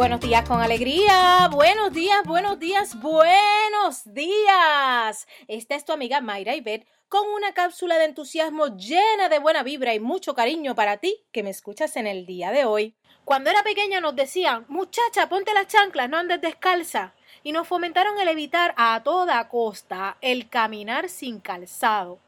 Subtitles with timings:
[0.00, 5.28] Buenos días con alegría, buenos días, buenos días, buenos días.
[5.46, 9.92] Esta es tu amiga Mayra Ibet con una cápsula de entusiasmo llena de buena vibra
[9.92, 12.94] y mucho cariño para ti que me escuchas en el día de hoy.
[13.26, 17.12] Cuando era pequeña nos decían, muchacha, ponte las chanclas, no andes descalza.
[17.42, 22.18] Y nos fomentaron el evitar a toda costa el caminar sin calzado.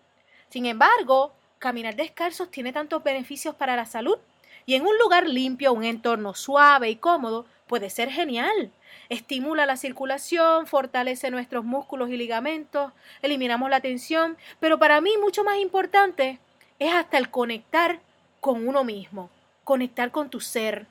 [0.51, 4.19] Sin embargo, caminar descalzos tiene tantos beneficios para la salud
[4.67, 8.71] y en un lugar limpio, un entorno suave y cómodo, puede ser genial.
[9.09, 15.43] Estimula la circulación, fortalece nuestros músculos y ligamentos, eliminamos la tensión, pero para mí mucho
[15.43, 16.39] más importante
[16.79, 18.01] es hasta el conectar
[18.41, 19.31] con uno mismo,
[19.65, 20.85] conectar con tu ser.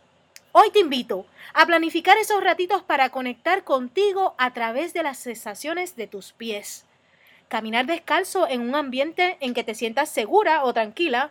[0.54, 5.96] Hoy te invito a planificar esos ratitos para conectar contigo a través de las sensaciones
[5.96, 6.86] de tus pies.
[7.48, 11.30] Caminar descalzo en un ambiente en que te sientas segura o tranquila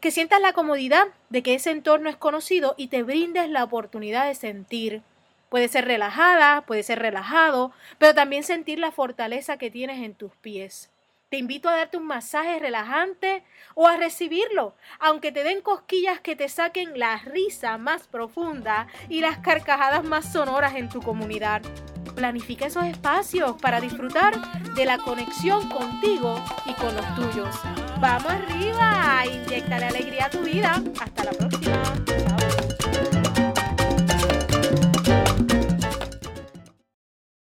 [0.00, 4.26] que sientas la comodidad de que ese entorno es conocido y te brindes la oportunidad
[4.26, 5.02] de sentir.
[5.48, 10.32] Puede ser relajada, puede ser relajado, pero también sentir la fortaleza que tienes en tus
[10.36, 10.90] pies.
[11.28, 13.42] Te invito a darte un masaje relajante
[13.74, 19.20] o a recibirlo, aunque te den cosquillas que te saquen la risa más profunda y
[19.20, 21.62] las carcajadas más sonoras en tu comunidad.
[22.16, 24.34] Planifica esos espacios para disfrutar
[24.74, 27.54] de la conexión contigo y con los tuyos.
[28.00, 30.82] Vamos arriba, inyectale alegría a tu vida.
[30.98, 32.25] Hasta la próxima.